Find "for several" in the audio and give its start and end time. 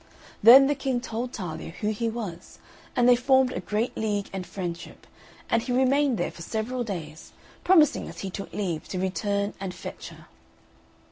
6.31-6.83